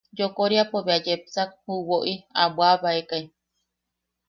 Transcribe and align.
Yokoriapo 0.19 0.77
bea 0.85 1.03
yepsak 1.07 1.49
ju 1.63 1.73
woʼi 1.89 2.13
a 2.41 2.43
bwaʼabaekai. 2.55 3.23